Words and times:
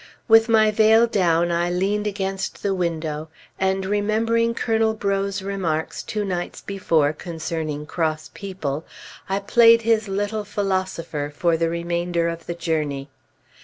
With 0.27 0.49
my 0.49 0.71
veil 0.71 1.05
down, 1.05 1.51
I 1.51 1.69
leaned 1.69 2.07
against 2.07 2.63
the 2.63 2.73
window, 2.73 3.29
and 3.59 3.85
remembering 3.85 4.55
Colonel 4.55 4.95
Breaux's 4.95 5.43
remarks 5.43 6.01
two 6.01 6.25
nights 6.25 6.59
before 6.61 7.13
concerning 7.13 7.85
cross 7.85 8.31
people, 8.33 8.83
I 9.29 9.37
played 9.37 9.83
his 9.83 10.07
"little 10.07 10.43
philosopher" 10.43 11.31
for 11.35 11.55
the 11.55 11.69
remainder 11.69 12.29
of 12.29 12.47
the 12.47 12.55
journey. 12.55 13.11